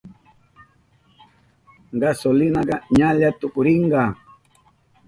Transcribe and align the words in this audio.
Gasolinaka 2.01 2.75
ñalla 2.97 3.29
tukurinka. 3.39 4.01